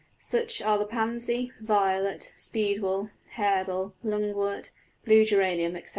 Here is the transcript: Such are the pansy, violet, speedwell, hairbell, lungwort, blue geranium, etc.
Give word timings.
Such 0.17 0.63
are 0.63 0.79
the 0.79 0.85
pansy, 0.87 1.51
violet, 1.59 2.33
speedwell, 2.35 3.11
hairbell, 3.35 3.93
lungwort, 4.03 4.71
blue 5.05 5.23
geranium, 5.23 5.75
etc. 5.75 5.89